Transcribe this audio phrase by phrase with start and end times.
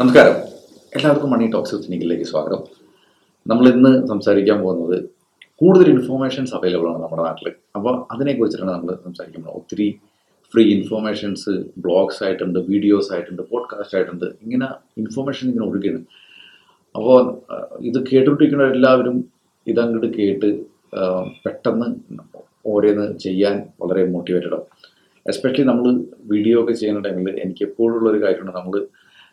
[0.00, 0.34] നമസ്കാരം.
[0.96, 2.62] എല്ലാവർക്കും മണി talks with സ്വാഗതം.
[3.50, 4.96] നമ്മൾ ഇന്ന് സംസാരിക്കാൻ പോകുന്നത്
[5.60, 9.86] കൂടുതൽ ഇൻഫോർമേഷൻസ് അവൈലബിൾ ആണ് നമ്മുടെ നാട്ടിൽ അപ്പോൾ അതിനെക്കുറിച്ചിട്ടാണ് നമ്മൾ സംസാരിക്കുന്നത് ഒത്തിരി
[10.54, 11.52] ഫ്രീ ഇൻഫോർമേഷൻസ്
[11.84, 14.26] ബ്ലോഗ്സ് ആയിട്ടുണ്ട് വീഡിയോസ് ആയിട്ടുണ്ട് പോഡ്കാസ്റ്റ് ആയിട്ടുണ്ട്.
[14.44, 14.68] ഇങ്ങനെ
[15.02, 16.02] ഇൻഫോർമേഷൻ ഇങ്ങനെ ഒഴുകിയാണ്
[16.94, 17.18] അപ്പോൾ
[17.90, 19.16] ഇത് കേട്ടുകൊണ്ടിരിക്കുന്ന എല്ലാവരും
[19.66, 20.50] ഇതങ്ങോട്ട് കേട്ട്
[21.46, 21.88] പെട്ടെന്ന്
[22.74, 24.68] ഓരോന്ന് ചെയ്യാൻ വളരെ മോട്ടിവേറ്റഡാണ്
[25.26, 25.86] എസ്പെഷ്യലി നമ്മൾ
[26.34, 28.76] വീഡിയോ ഒക്കെ ചെയ്യുന്ന ടൈമിൽ എനിക്ക് എപ്പോഴുള്ള ഒരു കാര്യമാണ് നമ്മൾ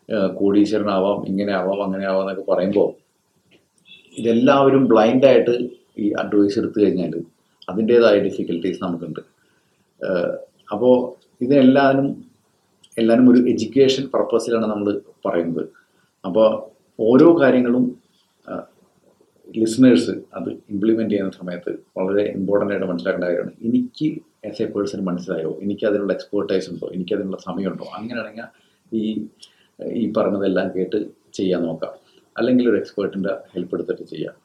[0.09, 2.89] കോടീശ്വരനാവാം ഇങ്ങനെ ആവാം അങ്ങനെ ആവാം എന്നൊക്കെ പറയുമ്പോൾ
[4.17, 7.13] ഇതെല്ലാവരും ബ്ലൈൻഡായിട്ട് ഈ അഡ്വൈസ് എടുത്തു കഴിഞ്ഞാൽ
[7.69, 9.21] അതിന്റേതായ ഡിഫിക്കൽട്ടീസ് നമുക്കുണ്ട്.
[10.71, 10.95] അപ്പോൾ
[11.41, 12.07] ഇതിനെല്ലാവരും
[12.97, 15.63] എല്ലാവരും ഒരു എഡ്യൂക്കേഷൻ പർപ്പസിലാണ് നമ്മൾ പറയുന്നത്.
[16.25, 16.47] അപ്പോൾ
[16.99, 17.85] ഓരോ കാര്യങ്ങളും
[19.55, 23.51] ലിസണേഴ്സ് അത് ഇംപ്ലിമെന്റ് ചെയ്യുന്ന സമയത്ത് വളരെ ഇമ്പോർട്ടന്റ് ആയിട്ട് മനസ്സിലാക്കേണ്ട കാര്യമാണ്.
[23.63, 24.07] എനിക്ക്
[24.49, 25.59] ആസ് എ പേഴ്സൺ മനസ്സിലായോ?
[25.61, 26.87] എനിക്ക് അതിനുള്ള എക്സ്പേർട്ടൈസ് ഉണ്ടോ?
[26.95, 27.85] എനിക്ക് അതിനുള്ള സമയമുണ്ടോ?
[27.97, 28.47] അങ്ങനെയാണെങ്കിൽ
[28.91, 29.27] ഈ
[29.79, 30.97] ഈ പറഞ്ഞതെല്ലാം കേട്ട്
[31.33, 31.93] ചെയ്യാൻ നോക്കാം.
[32.37, 34.35] അല്ലെങ്കിൽ ഒരു എക്സ്പേർട്ടിന്റെ ഹെൽപ്പ് എടുത്തിട്ട് ചെയ്യാം.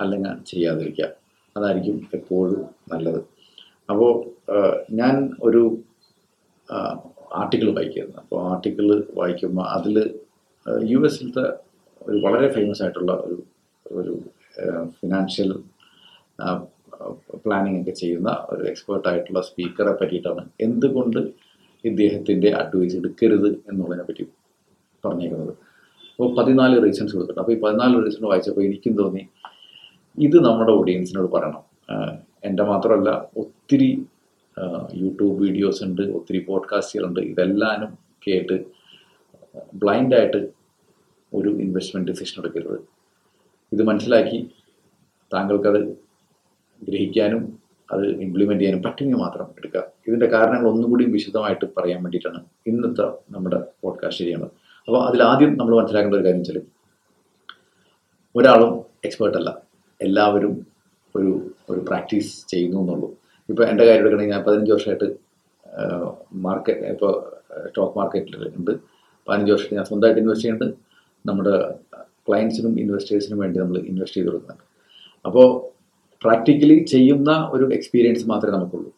[0.00, 1.08] അല്ലെങ്കിൽ ചെയ്യാതിരിക്കുക
[1.56, 2.60] അതായിരിക്കും എപ്പോഴും
[2.92, 3.20] നല്ലത്.
[3.90, 4.12] അപ്പോൾ
[4.90, 5.62] ഞാൻ ഒരു
[7.32, 9.96] ആർട്ടിക്കിൾ വായിക്കുന്നത് അപ്പോൾ ആർട്ടിക്കിൾ വായിക്കുമ്പോൾ അതിൽ
[10.90, 11.44] യു എസിലത്തെ
[12.00, 13.36] ഒരു വളരെ ഫേമസ് ആയിട്ടുള്ള ഒരു
[13.86, 14.12] ഒരു
[15.00, 15.50] ഫിനാൻഷ്യൽ
[17.44, 21.20] പ്ലാനിങ് ഒക്കെ ചെയ്യുന്ന ഒരു എക്സ്പേർട്ട് ആയിട്ടുള്ള സ്പീക്കറെ പറ്റിയിട്ടാണ് എന്തുകൊണ്ട്
[21.84, 24.24] ഇദ്ദേഹത്തിന്റെ അഡ്വൈസ് എടുക്കരുത് എന്നുള്ളതിനെ പറ്റി
[25.04, 25.54] പറഞ്ഞേക്കുന്നത്.
[26.10, 27.40] അപ്പോൾ പതിനാല് റീസൺസ് കൊടുത്തിട്ടുണ്ട്.
[27.40, 29.28] അപ്പോൾ ഈ പതിനാല് റീസൺ വായിച്ചപ്പോൾ എനിക്കും തോന്നി
[30.18, 31.62] ഇത് നമ്മുടെ ഓഡിയൻസിനോട് പറയണം.
[32.44, 34.06] എന്റെ മാത്രമല്ല ഒത്തിരി
[34.94, 38.64] യൂട്യൂബ് വീഡിയോസ് ഉണ്ട് ഒത്തിരി പോഡ്കാസ്റ്റുകളുണ്ട് ഇതെല്ലാനും കേട്ട്
[39.74, 40.48] ബ്ലൈൻഡായിട്ട്
[41.34, 42.78] ഒരു ഇൻവെസ്റ്റ്മെന്റ് ഡിസിഷൻ എടുക്കരുത്.
[43.72, 44.50] ഇത് മനസ്സിലാക്കി
[45.34, 45.80] താങ്കൾക്കത്
[46.88, 47.58] ഗ്രഹിക്കാനും
[47.92, 49.82] അത് ഇംപ്ലിമെന്റ് ചെയ്യാനും പറ്റുമെങ്കിൽ മാത്രം എടുക്കുക.
[50.08, 54.50] ഇതിന്റെ കാരണങ്ങൾ ഒന്നുകൂടി വിശദമായിട്ട് പറയാൻ വേണ്ടിയിട്ടാണ് ഇന്നത്തെ നമ്മുടെ പോഡ്കാസ്റ്റ് ചെയ്യുന്നത്.
[54.88, 56.58] അപ്പോൾ അതിലാദ്യം നമ്മൾ മനസ്സിലാക്കേണ്ട ഒരു കാര്യം വെച്ചാൽ
[58.38, 58.72] ഒരാളും
[59.06, 59.50] എക്സ്പേർട്ട് അല്ല.
[60.00, 60.54] എല്ലാവരും
[61.14, 61.30] ഒരു
[61.70, 63.08] ഒരു പ്രാക്ടീസ് ചെയ്യുന്നു എന്നുള്ളൂ.
[63.50, 65.08] ഇപ്പോൾ എന്റെ കാര്യം എടുക്കണമെങ്കിൽ ഞാൻ പതിനഞ്ച് വർഷമായിട്ട്
[66.46, 67.12] മാർക്കറ്റ് ഇപ്പോൾ
[67.66, 68.72] സ്റ്റോക്ക് മാർക്കറ്റിൽ ഉണ്ട്.
[69.26, 70.76] പതിനഞ്ച് വർഷമായിട്ട് ഞാൻ സ്വന്തമായിട്ട് ഇൻവെസ്റ്റ് ചെയ്യുന്നുണ്ട്.
[71.24, 71.54] നമ്മുടെ
[72.28, 74.64] ക്ലയൻസിനും ഇൻവെസ്റ്റേഴ്സിനും വേണ്ടി നമ്മൾ ഇൻവെസ്റ്റ് ചെയ്ത് കൊടുക്കുന്നുണ്ട്.
[75.24, 75.46] അപ്പോൾ
[76.24, 78.90] പ്രാക്ടിക്കലി ചെയ്യുന്ന ഒരു എക്സ്പീരിയൻസ് മാത്രമേ നമുക്കുള്ളൂ.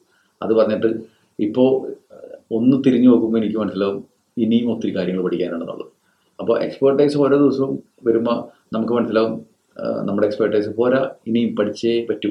[0.42, 0.90] അത് പറഞ്ഞിട്ട്
[1.38, 1.70] ഇപ്പോൾ
[2.56, 4.02] ഒന്ന് തിരിഞ്ഞു നോക്കുമ്പോൾ എനിക്ക് മനസ്സിലാവും
[4.42, 5.92] ഇനിയും ഒത്തിരി കാര്യങ്ങൾ പഠിക്കാനുണ്ടെന്നുള്ളത്.
[6.38, 7.72] അപ്പോൾ എക്സ്പേർട്ടൈസ് ഓരോ ദിവസവും
[8.06, 8.38] വരുമ്പോൾ
[8.74, 9.34] നമുക്ക് മനസ്സിലാവും
[10.08, 12.30] നമ്മുടെ എക്സ്പേർട്ടൈസ് പോരാ ഇനിയും പഠിച്ചേ പറ്റൂ.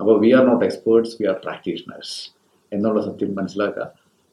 [0.00, 2.14] അപ്പോൾ we are not experts we are practitioners
[2.72, 3.86] എന്നുള്ള സത്യം മനസ്സിലാക്കുക.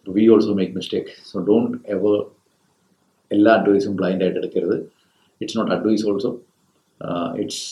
[0.08, 2.16] We also make mistake so don't ever
[3.32, 4.78] എല്ലാ അഡ്വൈസും ബ്ലൈൻഡ് ആയിട്ട് എടുക്കരുത്.
[5.42, 6.32] It's not advice also
[7.44, 7.64] it's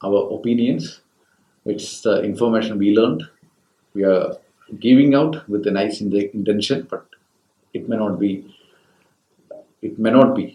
[0.00, 0.88] our opinions
[1.66, 3.24] it's the information we learned
[3.94, 4.20] we are
[4.86, 5.96] giving out with a nice
[6.38, 7.08] intention but
[7.74, 8.30] it may not be
[9.82, 10.46] it may not be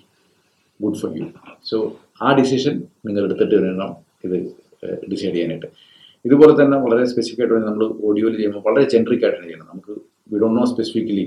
[0.84, 1.26] good for you
[1.70, 1.78] so
[2.26, 2.76] ആ decision
[3.08, 3.92] നിങ്ങൾ എടുത്തിട്ട് വേണം
[4.26, 4.38] ഇത്
[5.12, 5.70] decide ചെയ്യാനായിട്ട്.
[6.26, 9.94] ഇതുപോലെ തന്നെ വളരെ specific ആയിട്ട് നമ്മൾ ഓഡിയോയിൽ ചെയ്യുമ്പോൾ വളരെ ജനറിക് ആയിട്ടാണ് ചെയ്യണം നമുക്ക്
[10.32, 11.26] we don't know specifically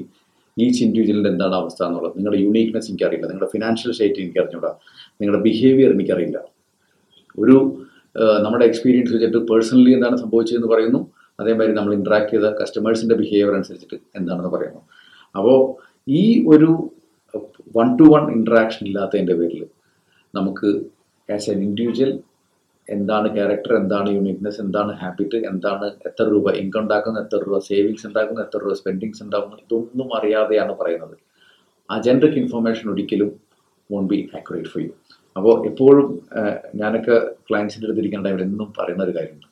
[0.57, 2.13] each ഇൻഡിവിജ്വലിന്റെ എന്താണ് അവസ്ഥ എന്നുള്ളത്.
[2.19, 3.27] നിങ്ങളുടെ യൂണീക്നെസ് എനിക്കറിയില്ല.
[3.31, 4.71] നിങ്ങളുടെ ഫിനാൻഷ്യൽ സ്റ്റേറ്റ് എനിക്ക് അറിഞ്ഞൂടാ
[5.21, 6.39] നിങ്ങളുടെ ബിഹേവിയർ എനിക്കറിയില്ല.
[7.43, 7.57] ഒരു
[8.45, 11.01] നമ്മുടെ എക്സ്പീരിയൻസ് വെച്ചിട്ട് പേഴ്സണലി എന്താണ് സംഭവിച്ചതെന്ന് പറയുന്നു.
[11.41, 14.83] അതേമാതിരി നമ്മൾ ഇൻട്രാക്ട് ചെയ്ത കസ്റ്റമേഴ്സിന്റെ ബിഹേവിയർ അനുസരിച്ചിട്ട് എന്താണെന്ന് പറയുന്നു.
[15.39, 15.59] അപ്പോൾ
[16.09, 16.23] ഈ
[16.53, 16.71] ഒരു
[17.75, 19.63] വൺ ടു വൺ ഇൻട്രാക്ഷൻ ഇല്ലാത്തതിന്റെ പേരിൽ
[20.35, 20.69] നമുക്ക്
[21.29, 22.13] ആസ് എൻ ഇൻഡിവിജ്വൽ
[22.89, 28.43] എന്താണ് ക്യാരക്ടർ എന്താണ് യൂണിക്നെസ് എന്താണ് ഹാബിറ്റ് എന്താണ് എത്ര രൂപ ഇൻകം ഉണ്ടാക്കുന്നു എത്ര രൂപ സേവിങ്സ് ഉണ്ടാക്കുന്നു
[28.43, 31.15] എത്ര രൂപ സ്പെൻഡിങ്സ് ഉണ്ടാകുന്നു ഇതൊന്നും അറിയാതെയാണ് പറയുന്നത്.
[31.91, 33.31] ആ ജനറിക് ഇൻഫർമേഷൻ ഒരിക്കലും
[33.91, 34.93] won't be accurate for you
[35.37, 36.09] അപ്പോൾ എപ്പോഴും
[36.81, 37.17] ഞാനൊക്കെ
[37.49, 39.49] ക്ലയൻസിന്റെ അടുത്ത് ഇരിക്കുന്ന ടൈമിൽ എന്നും പറയുന്ന ഒരു കാര്യമുണ്ട്.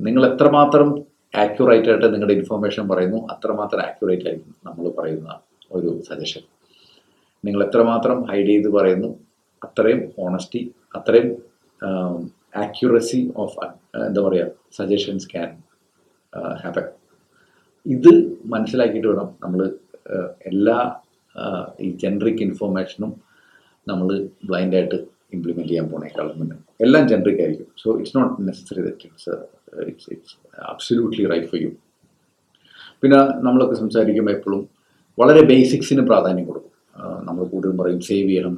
[0.00, 0.88] നിങ്ങൾ എത്രമാത്രം
[1.34, 5.28] ആക്യുറേറ്റ് ആയിട്ട് നിങ്ങളുടെ ഇൻഫർമേഷൻ പറയുന്നു അത്രമാത്രം ആക്യുറേറ്റ് ആയിരിക്കും നമ്മൾ പറയുന്ന
[5.76, 6.44] ഒരു സജഷൻ
[7.44, 9.10] നിങ്ങൾ എത്രമാത്രം ഹൈഡ് ചെയ്ത് പറയുന്നു
[9.62, 10.60] അത്രയും ഓണസ്റ്റി
[10.94, 11.28] അത്രയും
[12.62, 13.56] ആക്യുറസി ഓഫ്
[14.08, 14.46] എന്താ പറയുക
[14.78, 15.50] സജഷൻസ് ക്യാൻ
[16.62, 16.86] ഹാപ്പൻ
[17.86, 18.12] ഇത്
[18.52, 19.60] മനസ്സിലാക്കിയിട്ട് വേണം നമ്മൾ
[20.50, 20.78] എല്ലാ
[21.34, 23.10] ആഹ്, ഈ ജനറിക് ഇൻഫോർമേഷനും
[23.86, 24.08] നമ്മൾ
[24.48, 24.98] ബ്ലൈൻഡായിട്ട്
[25.36, 27.68] ഇംപ്ലിമെന്റ് ചെയ്യാൻ പോണേക്കാളും മുന്നേ എല്ലാം ജനറിക് ആയിരിക്കും.
[27.82, 29.34] So it's not necessary that it's
[29.88, 30.34] it's it's
[30.68, 31.70] absolutely right for you
[33.02, 34.62] പിന്നെ നമ്മളൊക്കെ സംസാരിക്കുമ്പോൾ എപ്പോഴും
[35.18, 36.67] വളരെ ബേസിക്സിന് പ്രാധാന്യം കൊടുക്കും.
[37.26, 38.54] നമ്മൾ കൂടുതലും പറയും സേവ് ചെയ്യണം.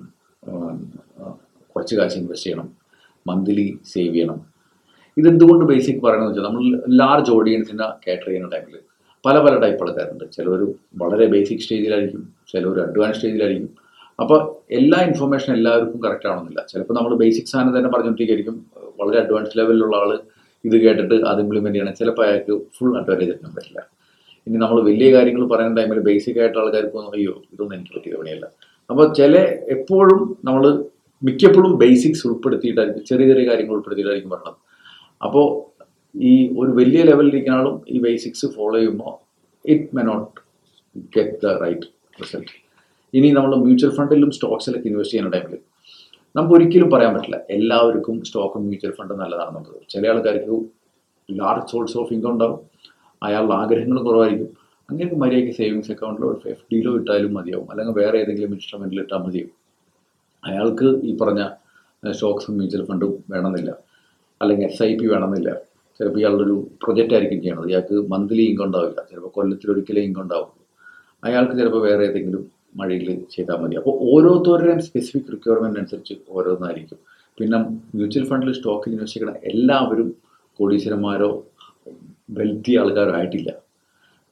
[1.73, 2.69] കുറച്ച് കാശ് ഇൻവെസ്റ്റ് ചെയ്യണം.
[3.29, 4.39] മന്ത്ലി സേവ് ചെയ്യണം.
[5.17, 6.63] ഇതെന്തുകൊണ്ട് ബേസിക് പറയണമെന്ന് വെച്ചാൽ നമ്മൾ
[7.01, 8.77] ലാർജ് ഓഡിയൻസിനെ കാറ്റർ ചെയ്യുന്ന ടൈമിൽ
[9.27, 10.61] പല പല ടൈപ്പ് ആൾക്കാരുണ്ട് ചിലർ
[11.03, 13.71] വളരെ ബേസിക് സ്റ്റേജിലായിരിക്കും ചിലർ അഡ്വാൻസ് സ്റ്റേജിലായിരിക്കും
[14.21, 14.39] അപ്പോൾ
[14.79, 16.61] എല്ലാ ഇൻഫർമേഷൻ എല്ലാവർക്കും കറക്റ്റ് ആവണമെന്നില്ല.
[16.71, 18.57] ചിലപ്പോൾ നമ്മൾ ബേസിക് സാധനം തന്നെ പറഞ്ഞുകൊണ്ടിരിക്കും
[19.01, 20.11] വളരെ അഡ്വാൻസ് ലെവലിലുള്ള ആൾ
[20.65, 21.95] ഇത് കേട്ടിട്ട് അത് ഇംപ്ലിമെന്റ് ചെയ്യണം.
[21.95, 23.81] ചിലപ്പോൾ അയാൾക്ക് ഫുൾ അഡ്വാന്റേജ് എത്താൻ പറ്റില്ല
[24.47, 28.47] ഇനി നമ്മൾ വലിയ കാര്യങ്ങൾ പറയുന്ന ടൈമിൽ ബേസിക് ആയിട്ട് ആൾക്കാർക്ക് അയ്യോ ഇതൊന്നും എനിക്ക് പറ്റിയ പണിയല്ല.
[28.91, 29.35] അപ്പോൾ ചില
[29.77, 30.65] എപ്പോഴും നമ്മൾ
[31.23, 34.57] മിക്കപ്പോഴും ബേസിക്സ് ഉൾപ്പെടുത്തിയിട്ടായിരിക്കും ചെറിയ ചെറിയ കാര്യങ്ങൾ ഉൾപ്പെടുത്തിയിട്ടായിരിക്കും പറഞ്ഞത്.
[35.27, 35.47] അപ്പോൾ
[36.15, 39.13] ഈ ഒരു വലിയ ലെവലിലിരിക്കുന്ന ആളും ഈ ബേസിക്സ് ഫോളോ ചെയ്യുമ്പോൾ
[39.73, 40.33] it may not
[41.17, 41.89] get the right
[42.23, 42.55] result
[43.19, 45.61] ഇനി നമ്മൾ മ്യൂച്വൽ ഫണ്ടിലും സ്റ്റോക്സിലൊക്കെ ഇൻവെസ്റ്റ് ചെയ്യുന്ന ടൈമിൽ
[46.35, 47.39] നമുക്ക് ഒരിക്കലും പറയാൻ പറ്റില്ല.
[47.57, 49.81] എല്ലാവർക്കും സ്റ്റോക്കും മ്യൂച്വൽ ഫണ്ടും നല്ലതാണെന്നുള്ളത്.
[49.93, 50.57] ചില ആൾക്കാർക്ക്
[51.29, 52.61] ലാർജ് സോഴ്സ് ഓഫ് ഇൻകം ഉണ്ടാവും.
[53.23, 54.49] അയാളുടെ ആഗ്രഹങ്ങൾ കുറവായിരിക്കും.
[54.91, 57.71] അങ്ങനെ മര്യാദയ്ക്ക് സേവിങ്സ് അക്കൗണ്ടിലോ എഫ് ഡിയിലോ ഇട്ടാലും മതിയാവും.
[57.71, 59.51] അല്ലെങ്കിൽ വേറെ ഏതെങ്കിലും ഇൻസ്ട്രുമെന്റിൽ ഇട്ടാൽ മതിയാവും.
[60.47, 61.49] അയാൾക്ക് ഈ പറഞ്ഞ
[62.11, 63.77] സ്റ്റോക്സും മ്യൂച്വൽ ഫണ്ടും വേണമെന്നില്ല.
[64.43, 65.55] അല്ലെങ്കിൽ എസ് ഐ പി വേണമെന്നില്ല.
[65.99, 67.69] ചിലപ്പോൾ ഇയാളുടെ ഒരു പ്രൊജക്റ്റ് ആയിരിക്കും ചെയ്യണത്.
[67.69, 69.07] ഇയാൾക്ക് മന്ത്ലി ഇൻകം ഉണ്ടാവില്ല.
[69.11, 70.67] ചിലപ്പോൾ കൊല്ലത്തിലൊരിക്കലേ ഇൻകം ഉണ്ടാവുള്ളൂ.
[71.25, 73.77] അയാൾക്ക് ചിലപ്പോൾ വേറെ ഏതെങ്കിലും മഴയിൽ ചെയ്താൽ മതി.
[73.77, 76.99] അപ്പോൾ ഓരോരുത്തരുടെയും സ്പെസിഫിക് റിക്വയർമെന്റ് അനുസരിച്ച് ഓരോന്നായിരിക്കും.
[77.39, 77.59] പിന്നെ
[77.95, 80.17] മ്യൂച്വൽ ഫണ്ടിൽ സ്റ്റോക്കിൽ ഇൻവെസ്റ്റ് ചെയ്യണ എല്ലാവരും
[80.61, 81.47] കോടീശ്വരന്മാരോ
[82.39, 83.51] വെൽത്തി ആൾക്കാരായിട്ടില്ല.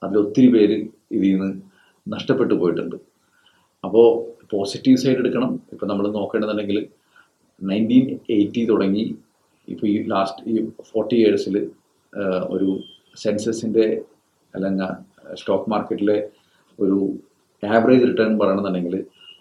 [0.02, 0.76] അതിൽ ഒത്തിരി പേര്
[1.16, 1.50] ഇതിൽ നിന്ന്
[2.14, 2.96] നഷ്ടപ്പെട്ടു പോയിട്ടുണ്ട്.
[3.84, 4.06] അപ്പോൾ
[4.52, 5.50] പോസിറ്റീവ് സൈഡ് എടുക്കണം.
[5.72, 6.78] ഇപ്പോൾ നമ്മൾ നോക്കേണ്ടതുണ്ടെങ്കിൽ
[7.70, 8.04] നയന്റീൻ
[8.36, 9.04] എയ്റ്റി തുടങ്ങി.
[9.72, 10.54] ഇപ്പോൾ ഈ ലാസ്റ്റ് ഈ
[10.90, 11.56] ഫോർട്ടി ഇയേഴ്സിൽ
[12.54, 12.68] ഒരു
[13.22, 13.86] സെൻസസിന്റെ
[14.54, 14.86] അല്ലെങ്കിൽ
[15.40, 16.18] സ്റ്റോക്ക് മാർക്കറ്റിലെ
[16.78, 16.98] ഒരു
[17.62, 18.94] ആവറേജ് റിട്ടേൺ പറയണമെന്നുണ്ടെങ്കിൽ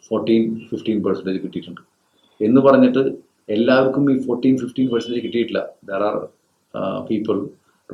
[0.08, 1.82] ഫോർട്ടീൻ ഫിഫ്റ്റീൻ പെർസെന്റേജ് കിട്ടിയിട്ടുണ്ട്.
[2.42, 3.04] എന്ന് പറഞ്ഞിട്ട്
[3.56, 5.62] എല്ലാവർക്കും ഈ ഫോർട്ടീൻ ഫിഫ്റ്റീൻ പെർസെന്റേജ് കിട്ടിയിട്ടില്ല.
[5.90, 6.18] There are
[7.10, 7.38] people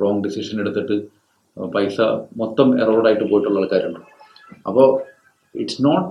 [0.02, 0.96] wrong decision എടുത്തിട്ട്
[1.74, 1.96] പൈസ
[2.40, 4.00] മൊത്തം എറോഡായിട്ട് പോയിട്ടുള്ള ആൾക്കാരുണ്ട്.
[4.68, 4.88] അപ്പോൾ
[5.54, 6.08] it's not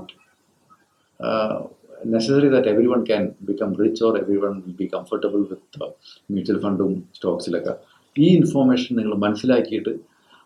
[2.14, 4.14] necessary that everyone can become rich or
[4.46, 5.90] everyone be comfortable with
[6.34, 7.74] mutual ഫണ്ടും സ്റ്റോക്സിലൊക്കെ
[8.16, 9.94] ഈ ഇൻഫോർമേഷൻ നിങ്ങൾ മനസ്സിലാക്കിയിട്ട്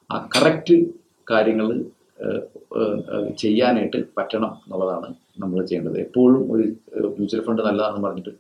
[0.10, 0.76] ആ കറക്റ്റ്
[1.32, 1.70] കാര്യങ്ങൾ
[3.42, 5.08] ചെയ്യാനായിട്ട് പറ്റണം എന്നുള്ളതാണ്
[5.42, 5.98] നമ്മൾ ചെയ്യേണ്ടത്.
[6.06, 6.64] എപ്പോഴും ഒരു
[7.18, 8.34] മ്യൂച്വൽ ഫണ്ട് നല്ലതാണെന്ന് പറഞ്ഞിട്ട്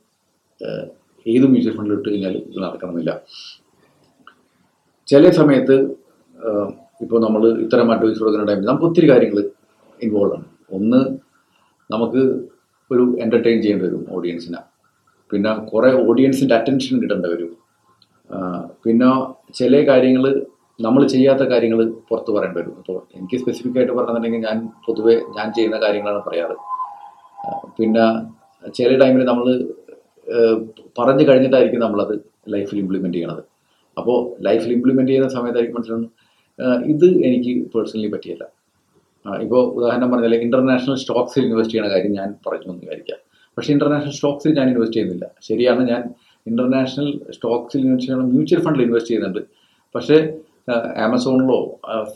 [1.33, 3.11] ഏത് മ്യൂച്വൽ ഫണ്ടിൽ ഇട്ട് കഴിഞ്ഞാൽ ഇത് നടക്കണമെന്നില്ല.
[5.12, 5.75] ചില സമയത്ത്
[7.04, 9.39] ഇപ്പോൾ നമ്മൾ ഇത്തരം അഡ്വൈസ് കൊടുക്കുന്ന ടൈമിൽ നമുക്ക് ഒത്തിരി കാര്യങ്ങൾ
[10.06, 10.45] ഇൻവോൾവ് ആണ്.
[10.77, 11.00] ഒന്ന്
[11.94, 12.21] നമുക്ക്
[12.92, 14.59] ഒരു എന്റർടൈൻ ചെയ്യേണ്ടി വരും ഓഡിയൻസിനെ
[15.31, 17.51] പിന്നെ കുറേ ഓഡിയൻസിന്റെ അറ്റൻഷൻ കിട്ടേണ്ടി വരും
[18.83, 19.09] പിന്നെ
[19.59, 20.25] ചില കാര്യങ്ങൾ
[20.86, 22.74] നമ്മൾ ചെയ്യാത്ത കാര്യങ്ങൾ പുറത്ത് പറയേണ്ടി വരും.
[22.81, 26.57] അപ്പോൾ എനിക്ക് സ്പെസിഫിക് ആയിട്ട് പറഞ്ഞിട്ടുണ്ടെങ്കിൽ ഞാൻ പൊതുവെ ഞാൻ ചെയ്യുന്ന കാര്യങ്ങളാണ് പറയാറ്.
[27.77, 28.06] പിന്നെ
[28.77, 29.48] ചില ടൈമിൽ നമ്മൾ
[31.00, 32.13] പറഞ്ഞു കഴിഞ്ഞിട്ടായിരിക്കും നമ്മളത്
[32.54, 33.44] ലൈഫിൽ ഇംപ്ലിമെന്റ് ചെയ്യണത്.
[33.99, 34.17] അപ്പോൾ
[34.47, 36.13] ലൈഫിൽ ഇംപ്ലിമെന്റ് ചെയ്യുന്ന സമയത്തായിരിക്കും മനസ്സിലാവുന്നത്.
[36.94, 38.44] ഇത് എനിക്ക് പേഴ്സണലി പറ്റിയല്ല.
[39.45, 43.19] ഇപ്പോൾ ഉദാഹരണം പറഞ്ഞാൽ ഇന്റർനാഷണൽ സ്റ്റോക്സിൽ ഇൻവെസ്റ്റ് ചെയ്യുന്ന കാര്യം ഞാൻ പറഞ്ഞു എന്ന് വിചാരിക്കാം.
[43.57, 45.25] പക്ഷേ ഇന്റർനാഷണൽ സ്റ്റോക്സിൽ ഞാൻ ഇൻവെസ്റ്റ് ചെയ്യുന്നില്ല.
[45.47, 46.01] ശരിയാണ് ഞാൻ
[46.51, 49.41] ഇന്റർനാഷണൽ സ്റ്റോക്സിൽ ഇൻവെസ്റ്റ് ചെയ്യണം മ്യൂച്വൽ ഫണ്ടിൽ ഇൻവെസ്റ്റ് ചെയ്യുന്നുണ്ട്.
[49.95, 50.17] പക്ഷേ
[51.05, 51.59] ആമസോണിലോ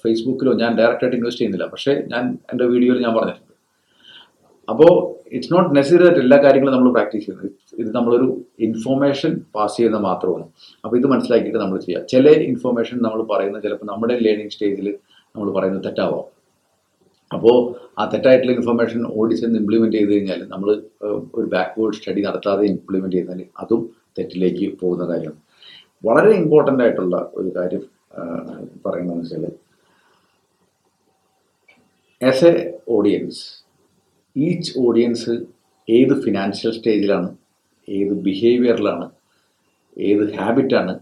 [0.01, 1.67] ഫേസ്ബുക്കിലോ ഞാൻ ഡയറക്റ്റായിട്ട് ഇൻവെസ്റ്റ് ചെയ്യുന്നില്ല.
[1.73, 3.50] പക്ഷേ ഞാൻ എന്റെ വീഡിയോയിൽ ഞാൻ പറഞ്ഞിട്ടുണ്ട്.
[4.71, 4.91] അപ്പോൾ
[5.35, 7.49] ഇറ്റ്സ് നോട്ട് നെസസറി ആയിട്ട് എല്ലാ കാര്യങ്ങളും നമ്മൾ പ്രാക്ടീസ് ചെയ്യുന്നത്
[7.81, 8.27] ഇത് നമ്മളൊരു
[8.67, 10.45] ഇൻഫോർമേഷൻ പാസ് ചെയ്യുന്ന മാത്രമാണ്.
[10.83, 14.87] അപ്പോൾ ഇത് മനസ്സിലാക്കിയിട്ട് നമ്മൾ ചെയ്യുക ചില ഇൻഫോർമേഷൻ നമ്മൾ പറയുന്നത് ചിലപ്പോൾ നമ്മുടെ ലേണിംഗ് സ്റ്റേജിൽ
[15.35, 16.25] നമ്മൾ പറയുന്നത് തെറ്റാവാം.
[17.31, 17.57] അപ്പോൾ
[17.99, 20.69] ആ തെറ്റായിട്ടുള്ള ഇൻഫർമേഷൻ ഓടിച്ചെന്ന് ഇംപ്ലിമെന്റ് ചെയ്ത് കഴിഞ്ഞാൽ നമ്മൾ
[21.37, 23.81] ഒരു ബാക്ക്വേർഡ് സ്റ്റഡി നടത്താതെ ഇംപ്ലിമെന്റ് ചെയ്താൽ അതും
[24.17, 25.39] തെറ്റിലേക്ക് പോകുന്ന കാര്യമാണ്.
[26.03, 27.83] വളരെ ഇമ്പോർട്ടന്റ് ആയിട്ടുള്ള ഒരു കാര്യം
[28.85, 29.45] പറയുന്നതെന്ന് വെച്ചാൽ
[32.21, 32.53] as a
[32.95, 33.41] audience
[34.35, 35.33] each audience
[35.87, 37.29] ഏത് ഫിനാൻഷ്യൽ സ്റ്റേജിലാണ്
[37.87, 39.07] ഏത് ബിഹേവിയറിലാണ്
[39.97, 40.93] ഏത് ഹാബിറ്റാണ്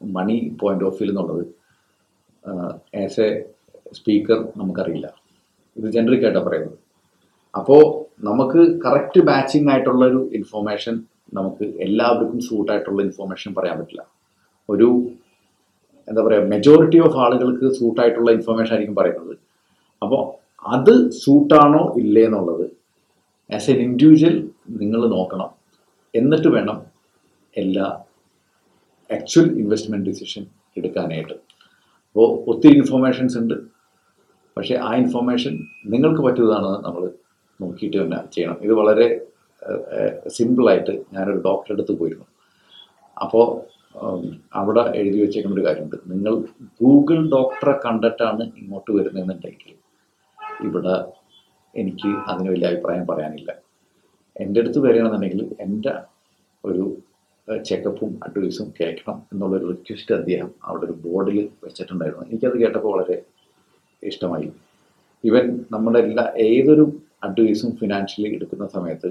[0.00, 1.44] മണി പോയിന്റ് ഓഫ് വ്യൂ എന്നുള്ളത്
[3.04, 3.28] ആസ് എ
[3.98, 5.08] സ്പീക്കർ നമുക്കറിയില്ല.
[5.76, 6.78] ഇത് ജനറിക് ആയിട്ടാണ് പറയുന്നത്.
[7.54, 7.82] അപ്പോൾ
[8.28, 10.94] നമുക്ക് കറക്റ്റ് മാച്ചിങ് ആയിട്ടുള്ള ഒരു ഇൻഫോർമേഷൻ
[11.38, 14.02] നമുക്ക് എല്ലാവർക്കും സൂട്ടായിട്ടുള്ള ഇൻഫോർമേഷൻ പറയാൻ പറ്റില്ല.
[14.68, 14.88] ഒരു
[16.08, 19.34] എന്താ പറയുക മെജോറിറ്റി ഓഫ് ആളുകൾക്ക് സൂട്ടായിട്ടുള്ള ഇൻഫോർമേഷൻ ആയിരിക്കും പറയുന്നത്.
[20.02, 20.22] അപ്പോൾ
[20.74, 22.66] അത് സൂട്ടാണോ ഇല്ലേ എന്നുള്ളത്
[23.56, 24.36] ആസ് എൻ ഇൻഡിവിജ്വൽ
[24.80, 25.50] നിങ്ങൾ നോക്കണം.
[26.14, 26.78] എന്നിട്ട് വേണം
[27.62, 27.86] എല്ലാ
[29.16, 30.42] ആക്ച്വൽ ഇൻവെസ്റ്റ്മെന്റ് ഡിസിഷൻ
[30.78, 31.36] എടുക്കാനായിട്ട്.
[32.08, 33.56] അപ്പോൾ ഒത്തിരി ഇൻഫോർമേഷൻസ് ഉണ്ട്.
[34.56, 35.54] പക്ഷേ ആ ഇൻഫോർമേഷൻ
[35.94, 37.02] നിങ്ങൾക്ക് പറ്റിയതാണെന്ന് നമ്മൾ
[37.60, 38.58] നോക്കിയിട്ട് തന്നെ ചെയ്യണം.
[38.66, 39.06] ഇത് വളരെ
[40.36, 42.26] സിമ്പിളായിട്ട് ഞാനൊരു ഡോക്ടറെ അടുത്ത് പോയിരുന്നു.
[43.24, 43.46] അപ്പോൾ
[44.58, 45.96] അവിടെ എഴുതി വെച്ചേക്കുന്ന ഒരു കാര്യമുണ്ട്.
[46.12, 46.34] നിങ്ങൾ
[46.80, 49.74] ഗൂഗിൾ ഡോക്ടറെ കണ്ടിട്ടാണ് ഇങ്ങോട്ട് വരുന്നതെന്നുണ്ടെങ്കിൽ
[50.66, 50.94] ഇവിടെ
[51.80, 53.50] എനിക്ക് അതിന് വലിയ അഭിപ്രായം പറയാനില്ല.
[54.42, 55.92] എന്റെ അടുത്ത് വരികയാണെന്നുണ്ടെങ്കിൽ എന്റെ
[56.64, 56.84] ഒരു
[57.68, 62.24] ചെക്കപ്പും അഡ്വൈസും കേൾക്കണം എന്നുള്ളൊരു റിക്വസ്റ്റ് അദ്ദേഹം അവിടെ ഒരു ബോർഡിൽ വെച്ചിട്ടുണ്ടായിരുന്നു.
[62.30, 63.16] എനിക്കത് കേട്ടപ്പോൾ വളരെ
[64.02, 64.48] ഇഷ്ടമായി.
[65.24, 66.84] ഇവൻ നമ്മുടെ എല്ലാ ഏതൊരു
[67.26, 69.08] അഡ്വൈസും ഫിനാൻഷ്യലി എടുക്കുന്ന സമയത്ത്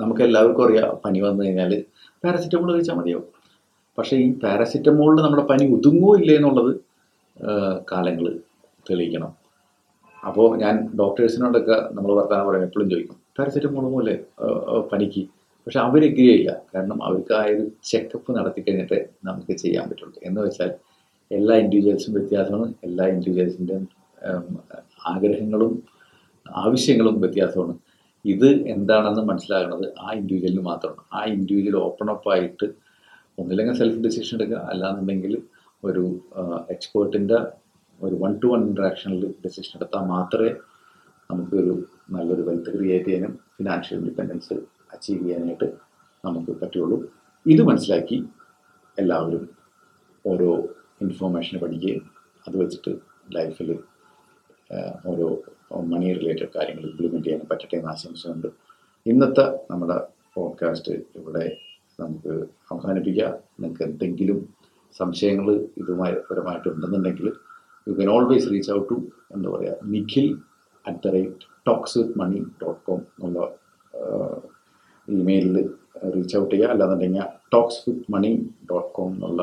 [0.00, 1.72] നമുക്ക് എല്ലാവർക്കും അറിയാം പനി വന്നു കഴിഞ്ഞാൽ
[2.24, 3.28] പാരസിറ്റമോൾ കഴിച്ചാൽ മതിയാവും.
[3.98, 6.72] പക്ഷേ ഈ പാരസിറ്റമോളിൽ നമ്മുടെ പനി ഒതുങ്ങോ ഇല്ലേ എന്നുള്ളത്
[7.92, 8.26] കാലങ്ങൾ
[8.90, 9.32] തെളിയിക്കണം.
[10.22, 14.14] അപ്പോൾ ഞാൻ ഡോക്ടേഴ്സിനോടൊക്കെ നമ്മൾ വർത്തമാനം പറയും എപ്പോഴും ചോദിക്കും പാരസെറ്റമോളും പോലെ
[14.90, 15.22] പനിക്ക്?
[15.64, 16.26] പക്ഷെ അവർ എഗ്രി
[16.74, 18.98] കാരണം അവർക്ക് ആ ഒരു ചെക്കപ്പ് നടത്തി കഴിഞ്ഞിട്ട്
[19.28, 20.16] നമുക്ക് ചെയ്യാൻ പറ്റുള്ളൂ.
[20.28, 20.70] എന്ന് വെച്ചാൽ
[21.30, 22.68] എല്ലാ ഇൻഡിവിജ്വൽസും വ്യത്യാസമാണ്.
[22.86, 23.84] എല്ലാ ഇൻഡിവിജ്വൽസിന്റെയും
[25.12, 25.72] ആഗ്രഹങ്ങളും
[26.46, 27.74] ആവശ്യങ്ങളും വ്യത്യാസമാണ്.
[28.24, 31.02] ഇത് എന്താണെന്ന് മനസ്സിലാകുന്നത് ആ ഇൻഡിവിജ്വലിന് മാത്രമാണ്.
[31.16, 32.66] ആ ഇൻഡിവിജ്വൽ ഓപ്പൺ അപ്പ് ആയിട്ട്
[33.40, 34.60] ഒന്നില്ലെങ്കിൽ സെൽഫ് ഡിസിഷൻ എടുക്കുക.
[34.72, 35.34] അല്ലാന്നുണ്ടെങ്കിൽ
[35.88, 36.04] ഒരു
[36.74, 37.38] എക്സ്പേർട്ടിന്റെ
[38.02, 40.50] ഒരു വൺ ടു വൺ ഇൻട്രാക്ഷനിൽ ഡെസിഷൻ എടുത്താൽ മാത്രമേ
[41.30, 41.74] നമുക്കൊരു
[42.10, 44.54] നല്ലൊരു വെൽത്ത് ക്രിയേറ്റ് ചെയ്യാനും ഫിനാൻഷ്യൽ ഇൻഡിപെൻഡൻസ്
[44.92, 45.68] അച്ചീവ് ചെയ്യാനായിട്ട്
[46.24, 46.96] നമുക്ക് പറ്റുള്ളൂ.
[47.46, 48.18] ഇത് മനസ്സിലാക്കി
[48.98, 49.44] എല്ലാവരും
[50.24, 50.50] ഓരോ
[51.00, 52.02] ഇൻഫോർമേഷൻ പഠിക്കുകയും
[52.46, 52.92] അത് വെച്ചിട്ട്
[53.36, 53.70] ലൈഫിൽ
[55.04, 55.28] ഓരോ
[55.92, 58.48] മണി റിലേറ്റഡ് കാര്യങ്ങൾ ഇംപ്ലിമെന്റ് ചെയ്യാൻ പറ്റട്ടെ എന്ന് ആശംസയുണ്ട്
[59.06, 59.96] ഇന്നത്തെ നമ്മുടെ
[60.34, 61.44] പോഡ്കാസ്റ്റ് ഇവിടെ
[62.00, 62.32] നമുക്ക്
[62.72, 63.32] അവസാനിപ്പിക്കാം.
[63.60, 64.38] നിങ്ങൾക്ക് എന്തെങ്കിലും
[65.00, 67.28] സംശയങ്ങൾ ഇതുമായി പരമായിട്ടുണ്ടെന്നുണ്ടെങ്കിൽ
[67.88, 68.96] you can always reach out to
[69.34, 70.26] എന്താ പറയുക Nikhil
[70.86, 73.40] at the rate talks with money dot com എന്നുള്ള
[75.08, 75.56] ഇമെയിലിൽ
[76.14, 76.70] റീച്ച് ഔട്ട് ചെയ്യുക.
[76.72, 77.24] അല്ലാന്നുണ്ടെങ്കിൽ
[77.54, 78.32] talks with money
[78.70, 79.42] dot com എന്നുള്ള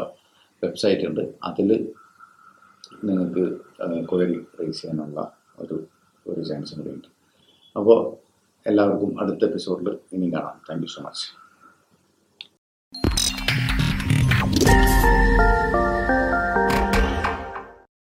[0.63, 1.23] വെബ്സൈറ്റ് ഉണ്ട്.
[1.49, 1.69] അതിൽ
[3.09, 3.43] നിങ്ങൾക്ക്
[4.09, 5.19] ക്വയറി റേസ് ചെയ്യാനുള്ള
[5.63, 5.75] ഒരു
[6.25, 7.07] ഒരു ചാൻസും കൂടി ഉണ്ട്.
[7.75, 7.99] അപ്പോൾ
[8.65, 10.55] എല്ലാവർക്കും അടുത്ത എപ്പിസോഡിൽ ഇനി കാണാം.
[10.69, 11.25] Thank you so much